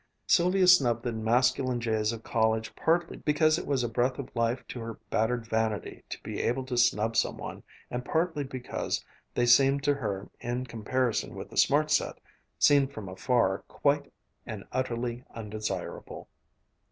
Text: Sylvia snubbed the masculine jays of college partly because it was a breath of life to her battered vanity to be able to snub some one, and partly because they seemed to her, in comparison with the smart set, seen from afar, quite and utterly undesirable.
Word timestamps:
Sylvia 0.25 0.65
snubbed 0.65 1.03
the 1.03 1.11
masculine 1.11 1.79
jays 1.79 2.11
of 2.11 2.23
college 2.23 2.75
partly 2.75 3.17
because 3.17 3.59
it 3.59 3.67
was 3.67 3.83
a 3.83 3.87
breath 3.87 4.17
of 4.17 4.35
life 4.35 4.65
to 4.69 4.79
her 4.79 4.95
battered 5.11 5.45
vanity 5.45 6.01
to 6.09 6.19
be 6.23 6.41
able 6.41 6.65
to 6.65 6.75
snub 6.75 7.15
some 7.15 7.37
one, 7.37 7.61
and 7.91 8.03
partly 8.03 8.43
because 8.43 9.05
they 9.35 9.45
seemed 9.45 9.83
to 9.83 9.93
her, 9.93 10.27
in 10.39 10.65
comparison 10.65 11.35
with 11.35 11.51
the 11.51 11.57
smart 11.57 11.91
set, 11.91 12.15
seen 12.57 12.87
from 12.87 13.07
afar, 13.09 13.59
quite 13.67 14.11
and 14.43 14.63
utterly 14.71 15.23
undesirable. 15.35 16.27